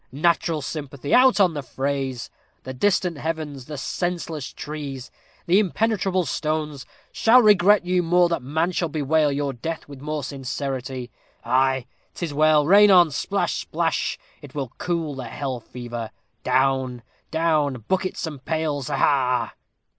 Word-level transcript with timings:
Natural 0.11 0.63
sympathy! 0.63 1.13
out 1.13 1.39
on 1.39 1.53
the 1.53 1.61
phrase! 1.61 2.31
The 2.63 2.73
distant 2.73 3.19
heavens 3.19 3.65
the 3.65 3.77
senseless 3.77 4.51
trees 4.51 5.11
the 5.45 5.59
impenetrable 5.59 6.25
stones 6.25 6.87
shall 7.11 7.39
regret 7.39 7.85
you 7.85 8.01
more 8.01 8.27
than 8.27 8.51
man 8.51 8.71
shall 8.71 8.89
bewail 8.89 9.31
your 9.31 9.53
death 9.53 9.87
with 9.87 10.01
more 10.01 10.23
sincerity. 10.23 11.11
Ay, 11.45 11.85
'tis 12.15 12.33
well 12.33 12.65
rain 12.65 12.89
on 12.89 13.11
splash, 13.11 13.57
splash: 13.59 14.17
it 14.41 14.55
will 14.55 14.71
cool 14.79 15.13
the 15.13 15.25
hell 15.27 15.59
fever. 15.59 16.09
Down, 16.43 17.03
down 17.29 17.85
buckets 17.87 18.25
and 18.25 18.43
pails, 18.43 18.87
ha, 18.87 18.97
ha!" 18.97 19.53